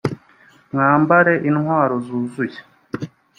[0.71, 2.59] mwambare intwaro zuzuye